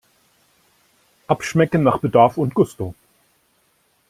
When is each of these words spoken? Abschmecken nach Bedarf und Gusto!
Abschmecken 1.27 1.83
nach 1.83 1.99
Bedarf 1.99 2.37
und 2.39 2.55
Gusto! 2.55 2.95